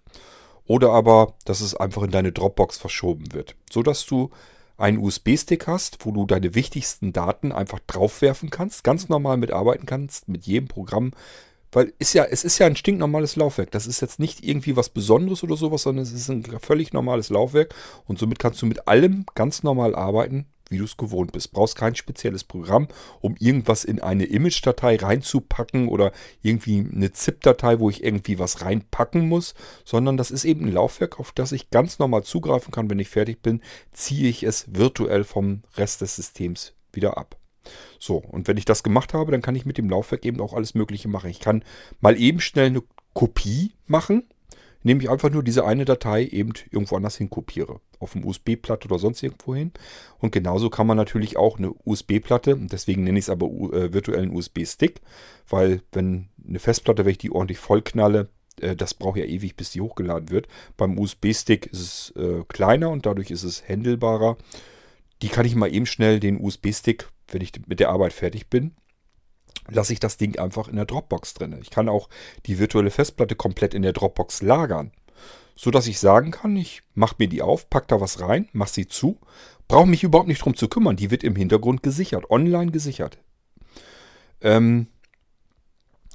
[0.67, 4.31] oder aber, dass es einfach in deine Dropbox verschoben wird, sodass du
[4.77, 10.29] einen USB-Stick hast, wo du deine wichtigsten Daten einfach draufwerfen kannst, ganz normal mitarbeiten kannst,
[10.29, 11.13] mit jedem Programm
[11.73, 13.71] Weil ist ja, es ist ja ein stinknormales Laufwerk.
[13.71, 17.31] Das ist jetzt nicht irgendwie was Besonderes oder sowas, sondern es ist ein völlig normales
[17.31, 17.75] Laufwerk.
[18.07, 21.53] Und somit kannst du mit allem ganz normal arbeiten, wie du es gewohnt bist.
[21.53, 22.89] Brauchst kein spezielles Programm,
[23.21, 26.11] um irgendwas in eine Image-Datei reinzupacken oder
[26.43, 29.55] irgendwie eine ZIP-Datei, wo ich irgendwie was reinpacken muss,
[29.85, 32.91] sondern das ist eben ein Laufwerk, auf das ich ganz normal zugreifen kann.
[32.91, 33.61] Wenn ich fertig bin,
[33.93, 37.37] ziehe ich es virtuell vom Rest des Systems wieder ab.
[37.99, 40.55] So, und wenn ich das gemacht habe, dann kann ich mit dem Laufwerk eben auch
[40.55, 41.31] alles Mögliche machen.
[41.31, 41.65] Ich kann
[42.01, 42.83] mal eben schnell eine
[43.15, 44.25] Kopie machen,
[44.83, 47.81] indem ich einfach nur diese eine Datei eben irgendwo anders hin kopiere.
[47.99, 49.73] Auf dem USB-Platte oder sonst irgendwo hin.
[50.19, 54.35] Und genauso kann man natürlich auch eine USB-Platte, deswegen nenne ich es aber äh, virtuellen
[54.35, 55.01] USB-Stick,
[55.49, 58.29] weil wenn eine Festplatte, wenn ich die ordentlich vollknalle,
[58.61, 60.49] äh, das braucht ja ewig, bis die hochgeladen wird.
[60.77, 64.37] Beim USB-Stick ist es äh, kleiner und dadurch ist es händelbarer.
[65.23, 68.73] Die kann ich mal eben schnell den USB-Stick wenn ich mit der Arbeit fertig bin,
[69.69, 71.59] lasse ich das Ding einfach in der Dropbox drin.
[71.61, 72.09] Ich kann auch
[72.47, 74.93] die virtuelle Festplatte komplett in der Dropbox lagern,
[75.55, 78.73] so dass ich sagen kann, ich mache mir die auf, pack da was rein, mache
[78.73, 79.19] sie zu,
[79.69, 80.97] brauche mich überhaupt nicht drum zu kümmern.
[80.97, 83.19] Die wird im Hintergrund gesichert, online gesichert.
[84.41, 84.89] Ähm,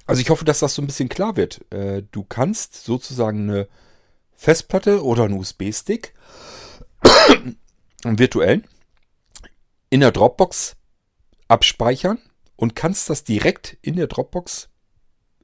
[0.06, 1.66] also ich hoffe, dass das so ein bisschen klar wird.
[1.72, 3.68] Äh, du kannst sozusagen eine
[4.36, 6.14] Festplatte oder einen USB-Stick,
[7.02, 7.58] einen
[8.20, 8.68] virtuellen,
[9.90, 10.76] in der Dropbox
[11.48, 12.20] abspeichern
[12.58, 14.70] und kannst das direkt in der Dropbox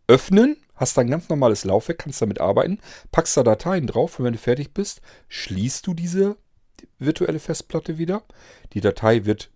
[0.08, 0.58] öffnen.
[0.76, 2.80] Hast ein ganz normales Laufwerk, kannst damit arbeiten,
[3.12, 6.36] packst da Dateien drauf und wenn du fertig bist, schließt du diese
[6.99, 8.23] virtuelle Festplatte wieder.
[8.73, 9.52] Die Datei wird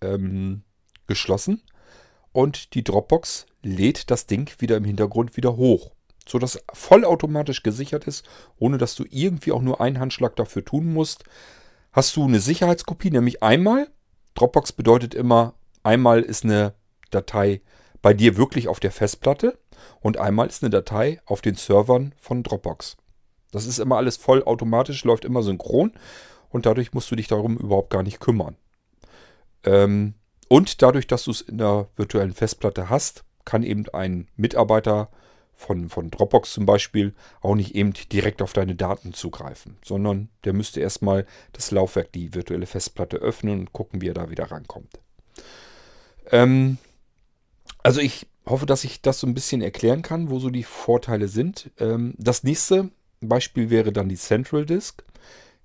[0.00, 0.62] ähm,
[1.06, 1.62] geschlossen
[2.32, 5.92] und die Dropbox lädt das Ding wieder im Hintergrund wieder hoch,
[6.26, 8.24] sodass vollautomatisch gesichert ist,
[8.56, 11.24] ohne dass du irgendwie auch nur einen Handschlag dafür tun musst.
[11.92, 13.88] Hast du eine Sicherheitskopie, nämlich einmal.
[14.34, 16.74] Dropbox bedeutet immer Einmal ist eine
[17.10, 17.62] Datei
[18.02, 19.58] bei dir wirklich auf der Festplatte
[20.00, 22.96] und einmal ist eine Datei auf den Servern von Dropbox.
[23.50, 25.92] Das ist immer alles voll automatisch, läuft immer synchron
[26.50, 28.56] und dadurch musst du dich darum überhaupt gar nicht kümmern.
[29.64, 30.14] Ähm,
[30.48, 35.10] und dadurch, dass du es in der virtuellen Festplatte hast, kann eben ein Mitarbeiter
[35.54, 40.54] von, von Dropbox zum Beispiel auch nicht eben direkt auf deine Daten zugreifen, sondern der
[40.54, 45.00] müsste erstmal das Laufwerk, die virtuelle Festplatte öffnen und gucken, wie er da wieder rankommt.
[46.30, 46.78] Ähm,
[47.82, 51.28] also ich hoffe, dass ich das so ein bisschen erklären kann, wo so die Vorteile
[51.28, 51.70] sind.
[51.78, 52.90] Ähm, das nächste
[53.20, 55.04] Beispiel wäre dann die Central Disk.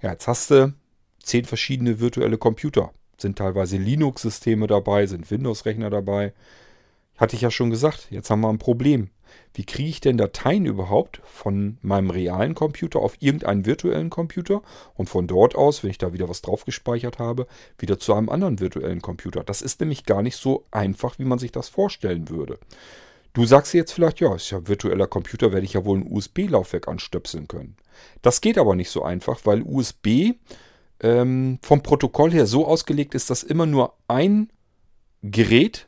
[0.01, 0.73] Ja, jetzt hast du
[1.21, 2.91] zehn verschiedene virtuelle Computer.
[3.17, 6.34] Sind teilweise Linux-Systeme dabei, sind Windows-Rechner dabei.
[7.17, 9.10] Hatte ich ja schon gesagt, jetzt haben wir ein Problem.
[9.54, 14.62] Wie kriege ich denn Dateien überhaupt von meinem realen Computer auf irgendeinen virtuellen Computer
[14.95, 18.30] und von dort aus, wenn ich da wieder was drauf gespeichert habe, wieder zu einem
[18.30, 19.43] anderen virtuellen Computer?
[19.43, 22.60] Das ist nämlich gar nicht so einfach, wie man sich das vorstellen würde.
[23.34, 26.88] Du sagst jetzt vielleicht, ja, ist ja virtueller Computer, werde ich ja wohl ein USB-Laufwerk
[26.88, 27.76] anstöpseln können.
[28.21, 30.36] Das geht aber nicht so einfach, weil USB
[31.02, 34.50] ähm, vom Protokoll her so ausgelegt ist, dass immer nur ein
[35.21, 35.88] Gerät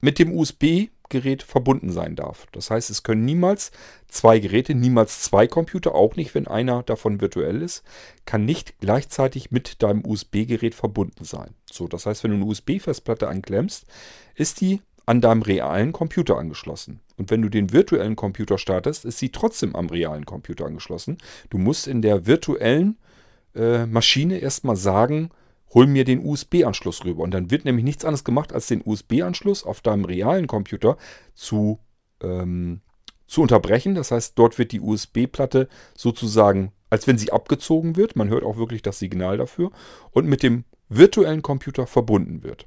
[0.00, 2.46] mit dem USB Gerät verbunden sein darf.
[2.52, 3.70] Das heißt, es können niemals
[4.08, 7.82] zwei Geräte, niemals zwei Computer, auch nicht, wenn einer davon virtuell ist,
[8.24, 11.54] kann nicht gleichzeitig mit deinem USB-Gerät verbunden sein.
[11.70, 13.86] So, das heißt, wenn du eine USB-Festplatte anklemmst,
[14.34, 17.00] ist die an deinem realen Computer angeschlossen.
[17.16, 21.16] Und wenn du den virtuellen Computer startest, ist sie trotzdem am realen Computer angeschlossen.
[21.48, 22.98] Du musst in der virtuellen
[23.54, 25.30] äh, Maschine erstmal sagen,
[25.74, 27.22] hol mir den USB-Anschluss rüber.
[27.22, 30.96] Und dann wird nämlich nichts anderes gemacht, als den USB-Anschluss auf deinem realen Computer
[31.34, 31.78] zu,
[32.22, 32.80] ähm,
[33.26, 33.94] zu unterbrechen.
[33.94, 38.56] Das heißt, dort wird die USB-Platte sozusagen, als wenn sie abgezogen wird, man hört auch
[38.56, 39.70] wirklich das Signal dafür,
[40.10, 42.66] und mit dem virtuellen Computer verbunden wird.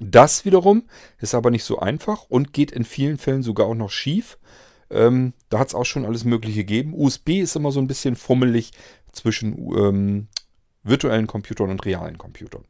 [0.00, 0.84] Das wiederum
[1.18, 4.38] ist aber nicht so einfach und geht in vielen Fällen sogar auch noch schief.
[4.90, 6.94] Ähm, da hat es auch schon alles Mögliche gegeben.
[6.94, 8.72] USB ist immer so ein bisschen fummelig
[9.12, 10.28] zwischen ähm,
[10.88, 12.64] virtuellen Computern und realen Computern.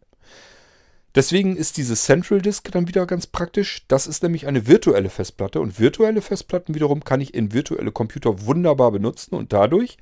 [1.15, 3.85] Deswegen ist diese Central Disk dann wieder ganz praktisch.
[3.89, 8.47] Das ist nämlich eine virtuelle Festplatte und virtuelle Festplatten wiederum kann ich in virtuelle Computer
[8.47, 9.97] wunderbar benutzen und dadurch,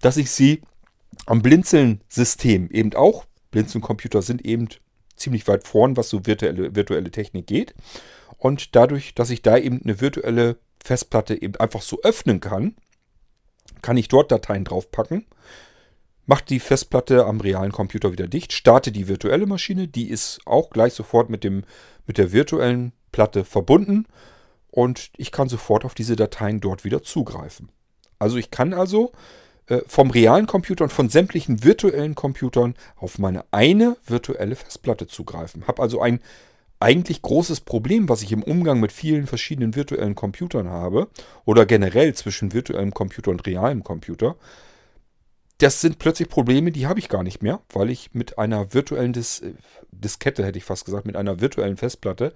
[0.00, 0.62] dass ich sie
[1.26, 4.68] am Blinzeln-System eben auch, Blinzeln-Computer sind eben
[5.16, 7.74] ziemlich weit vorn, was so virtuelle, virtuelle Technik geht.
[8.38, 12.76] Und dadurch, dass ich da eben eine virtuelle Festplatte eben einfach so öffnen kann,
[13.82, 15.26] kann ich dort Dateien draufpacken
[16.28, 20.68] macht die Festplatte am realen Computer wieder dicht, starte die virtuelle Maschine, die ist auch
[20.68, 21.64] gleich sofort mit, dem,
[22.06, 24.04] mit der virtuellen Platte verbunden
[24.70, 27.70] und ich kann sofort auf diese Dateien dort wieder zugreifen.
[28.18, 29.12] Also ich kann also
[29.68, 35.66] äh, vom realen Computer und von sämtlichen virtuellen Computern auf meine eine virtuelle Festplatte zugreifen.
[35.66, 36.20] Habe also ein,
[36.78, 41.08] eigentlich großes Problem, was ich im Umgang mit vielen verschiedenen virtuellen Computern habe
[41.46, 44.36] oder generell zwischen virtuellem Computer und realem Computer.
[45.58, 49.12] Das sind plötzlich Probleme, die habe ich gar nicht mehr, weil ich mit einer virtuellen
[49.12, 49.42] Dis
[49.90, 52.32] Diskette, hätte ich fast gesagt, mit einer virtuellen Festplatte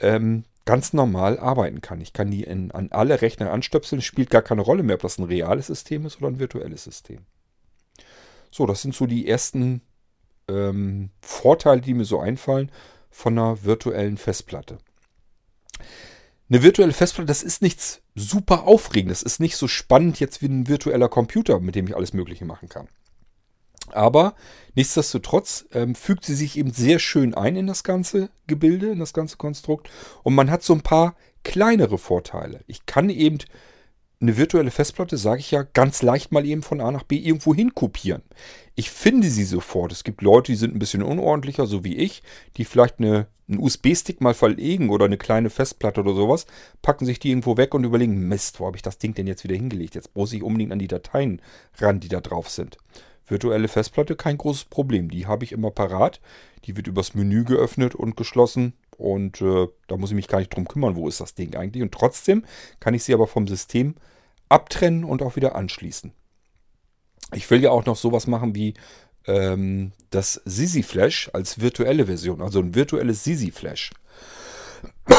[0.00, 2.00] ähm, ganz normal arbeiten kann.
[2.00, 4.02] Ich kann die in, an alle Rechner anstöpseln.
[4.02, 7.20] Spielt gar keine Rolle mehr, ob das ein reales System ist oder ein virtuelles System.
[8.50, 9.80] So, das sind so die ersten
[10.48, 12.72] ähm, Vorteile, die mir so einfallen
[13.10, 14.78] von einer virtuellen Festplatte.
[16.50, 19.20] Eine virtuelle Festplatte, das ist nichts super Aufregendes.
[19.20, 22.46] Das ist nicht so spannend jetzt wie ein virtueller Computer, mit dem ich alles Mögliche
[22.46, 22.88] machen kann.
[23.92, 24.34] Aber
[24.74, 29.12] nichtsdestotrotz ähm, fügt sie sich eben sehr schön ein in das ganze Gebilde, in das
[29.12, 29.90] ganze Konstrukt.
[30.22, 32.60] Und man hat so ein paar kleinere Vorteile.
[32.66, 33.38] Ich kann eben
[34.20, 37.54] eine virtuelle Festplatte, sage ich ja, ganz leicht mal eben von A nach B irgendwo
[37.54, 38.22] hin kopieren.
[38.74, 39.92] Ich finde sie sofort.
[39.92, 42.22] Es gibt Leute, die sind ein bisschen unordentlicher, so wie ich,
[42.56, 46.46] die vielleicht eine, einen USB-Stick mal verlegen oder eine kleine Festplatte oder sowas,
[46.82, 49.44] packen sich die irgendwo weg und überlegen, Mist, wo habe ich das Ding denn jetzt
[49.44, 49.94] wieder hingelegt?
[49.94, 51.40] Jetzt muss ich unbedingt an die Dateien
[51.78, 52.76] ran, die da drauf sind.
[53.26, 55.10] Virtuelle Festplatte, kein großes Problem.
[55.10, 56.20] Die habe ich immer parat.
[56.64, 60.54] Die wird übers Menü geöffnet und geschlossen und äh, da muss ich mich gar nicht
[60.54, 61.82] drum kümmern, wo ist das Ding eigentlich.
[61.82, 62.44] Und trotzdem
[62.80, 63.94] kann ich sie aber vom System
[64.48, 66.12] abtrennen und auch wieder anschließen.
[67.32, 68.74] Ich will ja auch noch sowas machen wie
[69.26, 73.92] ähm, das Sisi Flash als virtuelle Version, also ein virtuelles Sisi Flash.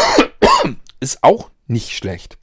[0.99, 2.37] Ist auch nicht schlecht.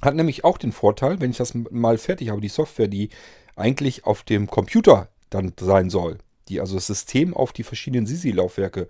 [0.00, 3.10] Hat nämlich auch den Vorteil, wenn ich das mal fertig habe, die Software, die
[3.56, 8.88] eigentlich auf dem Computer dann sein soll, die also das System auf die verschiedenen Sisi-Laufwerke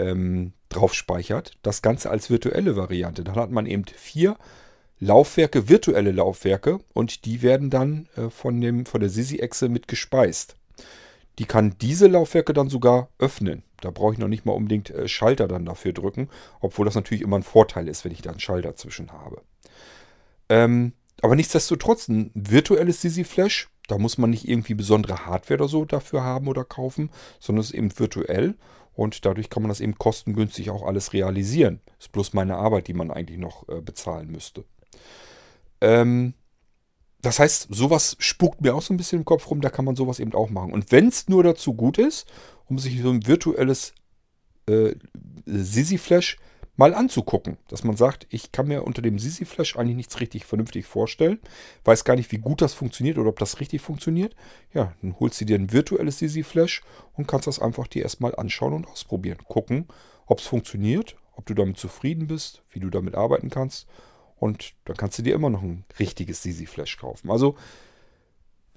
[0.00, 1.56] ähm, drauf speichert.
[1.62, 3.24] Das Ganze als virtuelle Variante.
[3.24, 4.36] Dann hat man eben vier
[4.98, 10.56] Laufwerke, virtuelle Laufwerke und die werden dann äh, von, dem, von der Sisi-Echse mit gespeist.
[11.38, 13.62] Die kann diese Laufwerke dann sogar öffnen.
[13.80, 16.28] Da brauche ich noch nicht mal unbedingt äh, Schalter dann dafür drücken,
[16.60, 19.40] obwohl das natürlich immer ein Vorteil ist, wenn ich da einen Schalter zwischen habe.
[20.50, 25.68] Ähm, aber nichtsdestotrotz, ein virtuelles Sisi Flash, da muss man nicht irgendwie besondere Hardware oder
[25.68, 28.54] so dafür haben oder kaufen, sondern es ist eben virtuell
[28.94, 31.80] und dadurch kann man das eben kostengünstig auch alles realisieren.
[31.98, 34.64] Ist bloß meine Arbeit, die man eigentlich noch äh, bezahlen müsste.
[35.80, 36.34] Ähm,
[37.22, 39.96] das heißt, sowas spukt mir auch so ein bisschen im Kopf rum, da kann man
[39.96, 40.72] sowas eben auch machen.
[40.72, 42.26] Und wenn es nur dazu gut ist,
[42.66, 43.92] um sich so ein virtuelles
[44.66, 44.94] äh,
[45.44, 46.38] Sisi Flash
[46.80, 47.58] mal anzugucken.
[47.68, 51.38] Dass man sagt, ich kann mir unter dem Sisi Flash eigentlich nichts richtig vernünftig vorstellen.
[51.84, 54.34] Weiß gar nicht, wie gut das funktioniert oder ob das richtig funktioniert.
[54.72, 58.34] Ja, dann holst du dir ein virtuelles Sisi Flash und kannst das einfach dir erstmal
[58.34, 59.36] anschauen und ausprobieren.
[59.46, 59.88] Gucken,
[60.24, 63.86] ob es funktioniert, ob du damit zufrieden bist, wie du damit arbeiten kannst.
[64.36, 67.30] Und dann kannst du dir immer noch ein richtiges Sisi Flash kaufen.
[67.30, 67.56] Also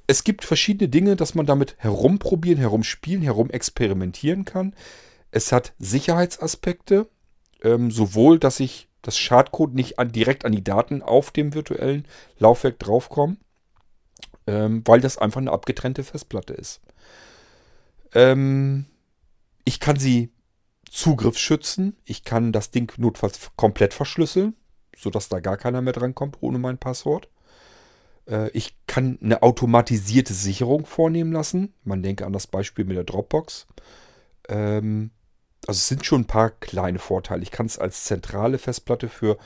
[0.08, 4.76] es gibt verschiedene Dinge, dass man damit herumprobieren, herumspielen, herumexperimentieren kann.
[5.32, 7.08] Es hat Sicherheitsaspekte
[7.64, 12.08] ähm, sowohl, dass ich das Schadcode nicht an, direkt an die Daten auf dem virtuellen
[12.38, 13.38] Laufwerk draufkomme,
[14.48, 16.82] ähm, weil das einfach eine abgetrennte Festplatte ist.
[18.14, 18.86] Ähm,
[19.66, 20.32] ich kann sie
[20.90, 21.98] Zugriff schützen.
[22.06, 24.56] Ich kann das Ding notfalls komplett verschlüsseln,
[24.96, 27.30] sodass da gar keiner mehr drankommt ohne mein Passwort.
[28.28, 31.74] Äh, ich kann eine automatisierte Sicherung vornehmen lassen.
[31.84, 33.68] Man denke an das Beispiel mit der Dropbox.
[34.50, 35.12] Ähm,
[35.68, 37.44] also es sind schon ein paar kleine Vorteile.
[37.44, 39.38] Ich kann es als zentrale Festplatte für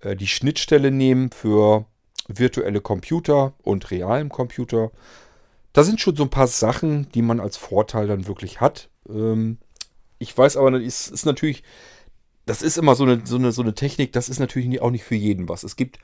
[0.00, 1.86] äh, die Schnittstelle nehmen, für
[2.28, 4.90] virtuelle Computer und realen Computer.
[5.72, 8.88] Da sind schon so ein paar Sachen, die man als Vorteil dann wirklich hat.
[9.08, 9.58] Ähm,
[10.18, 11.62] ich weiß aber, es ist natürlich,
[12.46, 15.04] das ist immer so eine, so eine, so eine Technik, das ist natürlich auch nicht
[15.04, 15.64] für jeden was.
[15.64, 15.98] Es gibt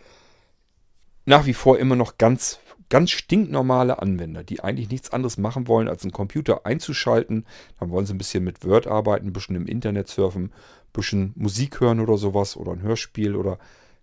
[1.24, 2.58] nach wie vor immer noch ganz
[2.92, 7.46] ganz stinknormale Anwender, die eigentlich nichts anderes machen wollen, als einen Computer einzuschalten.
[7.80, 10.52] Dann wollen sie ein bisschen mit Word arbeiten, ein bisschen im Internet surfen, ein
[10.92, 13.58] bisschen Musik hören oder sowas oder ein Hörspiel oder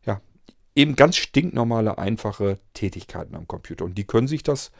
[0.07, 0.21] ja,
[0.73, 3.85] eben ganz stinknormale, einfache Tätigkeiten am Computer.
[3.85, 4.71] Und die können sich das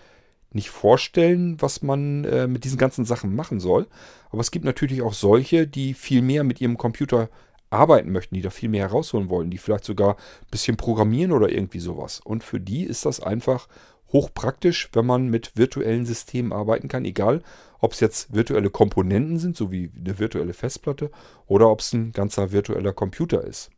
[0.52, 3.86] nicht vorstellen, was man äh, mit diesen ganzen Sachen machen soll.
[4.32, 7.30] Aber es gibt natürlich auch solche, die viel mehr mit ihrem Computer
[7.70, 11.52] arbeiten möchten, die da viel mehr herausholen wollen, die vielleicht sogar ein bisschen programmieren oder
[11.52, 12.20] irgendwie sowas.
[12.24, 13.68] Und für die ist das einfach
[14.12, 17.44] hochpraktisch, wenn man mit virtuellen Systemen arbeiten kann, egal
[17.80, 21.12] ob es jetzt virtuelle Komponenten sind, so wie eine virtuelle Festplatte,
[21.48, 23.70] oder ob es ein ganzer virtueller Computer ist.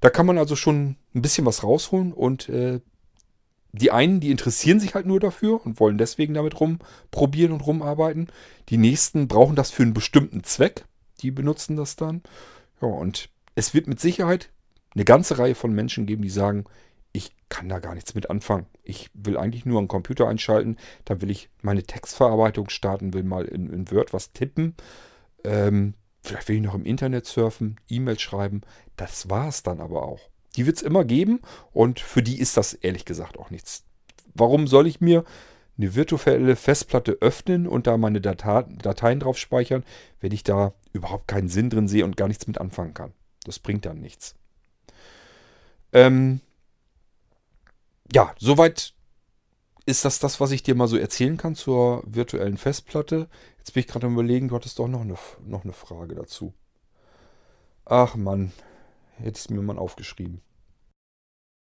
[0.00, 2.80] Da kann man also schon ein bisschen was rausholen und äh,
[3.72, 8.28] die einen, die interessieren sich halt nur dafür und wollen deswegen damit rumprobieren und rumarbeiten.
[8.68, 10.84] Die nächsten brauchen das für einen bestimmten Zweck.
[11.20, 12.22] Die benutzen das dann.
[12.82, 14.50] Ja, und es wird mit Sicherheit
[14.94, 16.64] eine ganze Reihe von Menschen geben, die sagen,
[17.12, 18.66] ich kann da gar nichts mit anfangen.
[18.82, 23.44] Ich will eigentlich nur einen Computer einschalten, dann will ich meine Textverarbeitung starten, will mal
[23.44, 24.74] in, in Word was tippen.
[25.44, 28.60] Ähm, Vielleicht will ich noch im Internet surfen, E-Mail schreiben.
[28.96, 30.20] Das war es dann aber auch.
[30.56, 31.40] Die wird es immer geben
[31.72, 33.84] und für die ist das ehrlich gesagt auch nichts.
[34.34, 35.24] Warum soll ich mir
[35.78, 39.84] eine virtuelle Festplatte öffnen und da meine Dateien drauf speichern,
[40.20, 43.12] wenn ich da überhaupt keinen Sinn drin sehe und gar nichts mit anfangen kann?
[43.44, 44.34] Das bringt dann nichts.
[45.92, 46.40] Ähm
[48.12, 48.94] ja, soweit
[49.86, 53.28] ist das das, was ich dir mal so erzählen kann zur virtuellen Festplatte.
[53.58, 56.54] Jetzt bin ich gerade am überlegen, du hattest doch noch eine, noch eine Frage dazu.
[57.84, 58.52] Ach Mann,
[59.16, 60.40] hätte ich mir mal aufgeschrieben.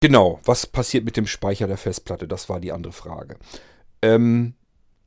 [0.02, 2.28] Genau, was passiert mit dem Speicher der Festplatte?
[2.28, 3.38] Das war die andere Frage.
[4.02, 4.54] Ähm,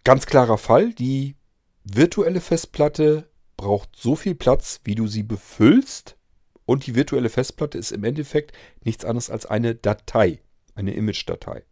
[0.04, 1.36] ganz klarer Fall, die
[1.84, 6.16] virtuelle Festplatte braucht so viel Platz, wie du sie befüllst.
[6.64, 10.40] Und die virtuelle Festplatte ist im Endeffekt nichts anderes als eine Datei,
[10.74, 11.62] eine Image-Datei.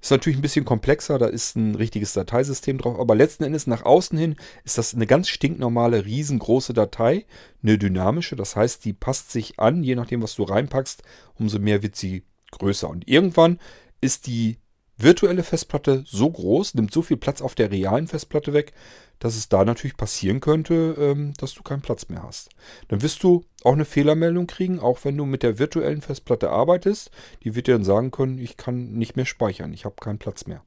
[0.00, 3.84] Ist natürlich ein bisschen komplexer, da ist ein richtiges Dateisystem drauf, aber letzten Endes nach
[3.84, 7.24] außen hin ist das eine ganz stinknormale, riesengroße Datei,
[7.62, 11.84] eine dynamische, das heißt, die passt sich an, je nachdem, was du reinpackst, umso mehr
[11.84, 12.90] wird sie größer.
[12.90, 13.60] Und irgendwann
[14.00, 14.58] ist die
[14.96, 18.72] virtuelle Festplatte so groß, nimmt so viel Platz auf der realen Festplatte weg,
[19.18, 22.50] dass es da natürlich passieren könnte, ähm, dass du keinen Platz mehr hast.
[22.88, 27.10] Dann wirst du auch eine Fehlermeldung kriegen, auch wenn du mit der virtuellen Festplatte arbeitest.
[27.44, 30.46] Die wird dir dann sagen können, ich kann nicht mehr speichern, ich habe keinen Platz
[30.46, 30.64] mehr.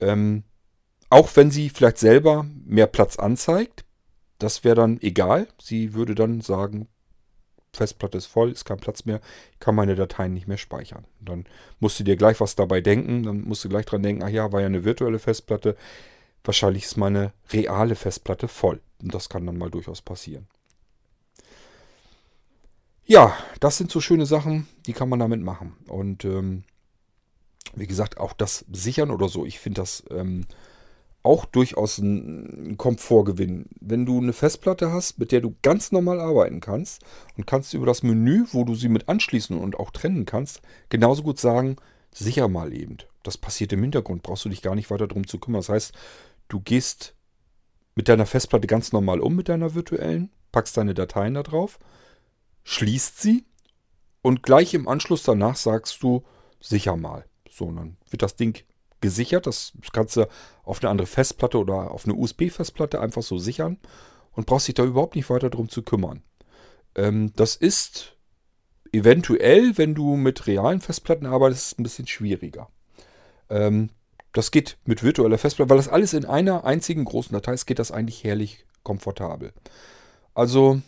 [0.00, 0.44] Ähm,
[1.10, 3.84] auch wenn sie vielleicht selber mehr Platz anzeigt,
[4.38, 5.48] das wäre dann egal.
[5.60, 6.88] Sie würde dann sagen,
[7.74, 9.20] Festplatte ist voll, ist kein Platz mehr,
[9.60, 11.04] kann meine Dateien nicht mehr speichern.
[11.20, 11.44] Dann
[11.80, 14.52] musst du dir gleich was dabei denken, dann musst du gleich dran denken, ach ja,
[14.52, 15.76] war ja eine virtuelle Festplatte,
[16.44, 18.80] Wahrscheinlich ist meine reale Festplatte voll.
[19.02, 20.46] Und das kann dann mal durchaus passieren.
[23.06, 25.74] Ja, das sind so schöne Sachen, die kann man damit machen.
[25.88, 26.64] Und ähm,
[27.74, 30.46] wie gesagt, auch das Sichern oder so, ich finde das ähm,
[31.24, 33.66] auch durchaus ein Komfortgewinn.
[33.80, 37.02] Wenn du eine Festplatte hast, mit der du ganz normal arbeiten kannst
[37.36, 41.22] und kannst über das Menü, wo du sie mit anschließen und auch trennen kannst, genauso
[41.22, 41.76] gut sagen,
[42.12, 42.98] sicher mal eben.
[43.24, 45.60] Das passiert im Hintergrund, brauchst du dich gar nicht weiter darum zu kümmern.
[45.60, 45.94] Das heißt,
[46.48, 47.14] Du gehst
[47.94, 51.78] mit deiner Festplatte ganz normal um, mit deiner virtuellen, packst deine Dateien da drauf,
[52.64, 53.44] schließt sie
[54.22, 56.24] und gleich im Anschluss danach sagst du,
[56.60, 57.24] sicher mal.
[57.50, 58.64] So, und dann wird das Ding
[59.04, 59.46] gesichert.
[59.46, 60.26] Das kannst du
[60.64, 63.78] auf eine andere Festplatte oder auf eine USB-Festplatte einfach so sichern
[64.32, 66.22] und brauchst dich da überhaupt nicht weiter drum zu kümmern.
[66.94, 68.16] Ähm, das ist
[68.92, 72.68] eventuell, wenn du mit realen Festplatten arbeitest, ein bisschen schwieriger.
[73.50, 73.90] Ähm,
[74.32, 77.78] das geht mit virtueller Festplatte, weil das alles in einer einzigen großen Datei ist, geht
[77.78, 79.52] das eigentlich herrlich komfortabel.
[80.32, 80.80] Also,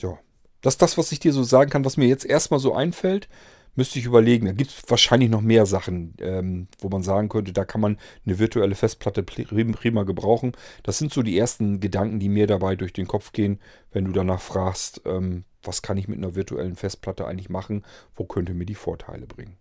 [0.00, 0.18] ja,
[0.62, 3.28] das ist das, was ich dir so sagen kann, was mir jetzt erstmal so einfällt.
[3.74, 4.46] Müsste ich überlegen.
[4.46, 7.98] Da gibt es wahrscheinlich noch mehr Sachen, ähm, wo man sagen könnte, da kann man
[8.26, 10.52] eine virtuelle Festplatte prima gebrauchen.
[10.82, 14.12] Das sind so die ersten Gedanken, die mir dabei durch den Kopf gehen, wenn du
[14.12, 18.66] danach fragst, ähm, was kann ich mit einer virtuellen Festplatte eigentlich machen, wo könnte mir
[18.66, 19.56] die Vorteile bringen.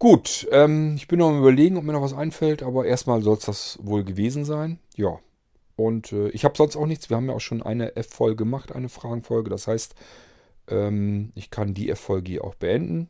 [0.00, 3.36] Gut, ähm, ich bin noch am überlegen, ob mir noch was einfällt, aber erstmal soll
[3.36, 4.78] es das wohl gewesen sein.
[4.96, 5.18] Ja.
[5.76, 7.10] Und äh, ich habe sonst auch nichts.
[7.10, 9.50] Wir haben ja auch schon eine F-Folge gemacht, eine Fragenfolge.
[9.50, 9.94] Das heißt,
[10.70, 13.08] ähm, ich kann die F-Folge hier auch beenden.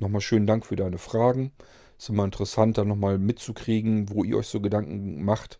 [0.00, 1.52] Nochmal schönen Dank für deine Fragen.
[1.98, 5.58] Ist immer interessant, dann nochmal mitzukriegen, wo ihr euch so Gedanken macht.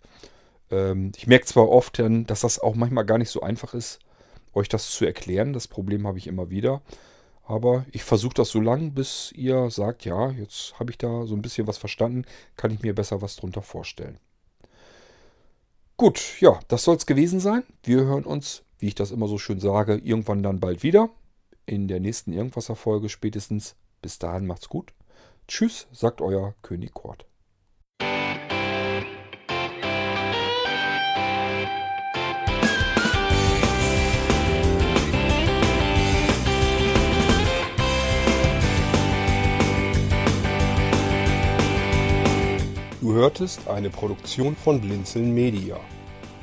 [0.71, 4.01] Ähm, ich merke zwar oft, dass das auch manchmal gar nicht so einfach ist,
[4.55, 5.53] euch das zu erklären.
[5.53, 6.83] Das Problem habe ich immer wieder.
[7.45, 11.35] Aber ich versuche das so lange, bis ihr sagt, ja, jetzt habe ich da so
[11.35, 12.25] ein bisschen was verstanden,
[12.57, 14.19] kann ich mir besser was drunter vorstellen.
[15.97, 17.65] Gut, ja, das soll es gewesen sein.
[17.83, 21.11] Wir hören uns, wie ich das immer so schön sage, irgendwann dann bald wieder.
[21.65, 23.77] In der nächsten Irgendwasser-Folge spätestens.
[24.01, 24.93] Bis dahin macht's gut.
[25.47, 27.27] Tschüss, sagt euer König Kort.
[43.01, 45.79] Du hörtest eine Produktion von Blinzeln Media.